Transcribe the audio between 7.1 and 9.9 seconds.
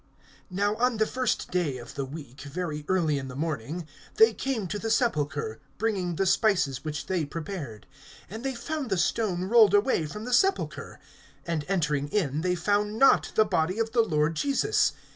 prepared. (2)And they found the stone rolled